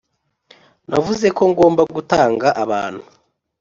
[0.89, 3.01] navuze ko ngomba gutanga abantu